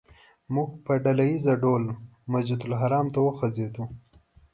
موږ 0.53 0.69
په 0.85 0.93
ډله 1.03 1.23
ییز 1.29 1.45
ډول 1.63 1.83
مسجدالحرام 2.31 3.07
ته 3.13 3.19
وخوځېدو. 3.23 3.83